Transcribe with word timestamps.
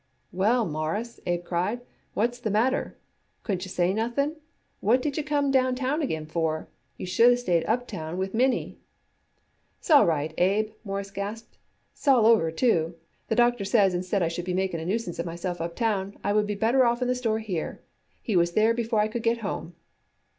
"Well, 0.31 0.65
Mawruss," 0.65 1.19
Abe 1.27 1.43
cried, 1.43 1.81
"what's 2.15 2.39
the 2.39 2.49
matter? 2.49 2.97
Couldn't 3.43 3.65
you 3.65 3.69
say 3.69 3.93
nothing? 3.93 4.35
What 4.79 4.99
did 4.99 5.15
you 5.15 5.23
come 5.23 5.51
downtown 5.51 6.01
again 6.01 6.25
for? 6.25 6.67
You 6.97 7.05
should 7.05 7.29
have 7.29 7.37
stayed 7.37 7.63
uptown 7.67 8.17
with 8.17 8.33
Minnie." 8.33 8.79
"S'all 9.79 10.07
right, 10.07 10.33
Abe," 10.39 10.71
Morris 10.83 11.11
gasped. 11.11 11.59
"S'all 11.93 12.25
over, 12.25 12.49
too. 12.49 12.95
The 13.27 13.35
doctor 13.35 13.63
says 13.63 13.93
instead 13.93 14.23
I 14.23 14.27
should 14.27 14.45
be 14.45 14.55
making 14.55 14.79
a 14.79 14.85
nuisance 14.87 15.19
of 15.19 15.27
myself 15.27 15.61
uptown, 15.61 16.17
I 16.23 16.33
would 16.33 16.47
be 16.47 16.55
better 16.55 16.83
off 16.83 17.03
in 17.03 17.07
the 17.07 17.13
store 17.13 17.37
here. 17.37 17.79
He 18.23 18.35
was 18.35 18.53
there 18.53 18.73
before 18.73 19.01
I 19.01 19.07
could 19.07 19.21
get 19.21 19.41
home." 19.45 19.75